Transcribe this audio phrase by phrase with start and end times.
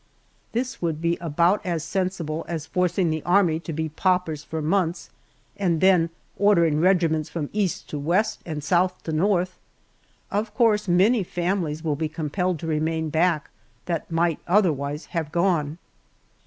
[0.51, 5.11] This would be about as sensible as forcing the Army to be paupers for months,
[5.57, 9.59] and then ordering regiments from East to West and South to North.
[10.31, 13.51] Of course many families will be compelled to remain back,
[13.85, 15.77] that might otherwise have gone.